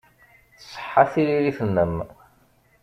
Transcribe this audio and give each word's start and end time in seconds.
Tṣeḥḥa 0.63 1.03
tririt-nnem. 1.11 1.95